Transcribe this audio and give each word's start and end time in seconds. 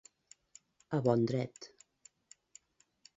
A 0.97 1.01
bon 1.07 1.27
dret. 1.31 1.69